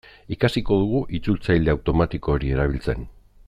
Ikasiko 0.35 0.77
dugu 0.83 1.01
itzultzaile 1.19 1.75
automatiko 1.77 2.37
hori 2.37 2.53
erabiltzen. 2.57 3.07